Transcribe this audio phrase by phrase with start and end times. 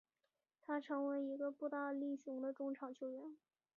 [0.63, 3.37] 他成为一个步大力雄的中场球员。